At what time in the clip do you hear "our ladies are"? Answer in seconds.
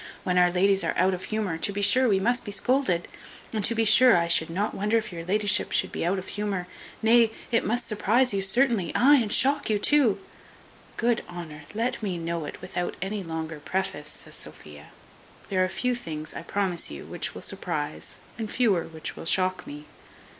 0.39-0.95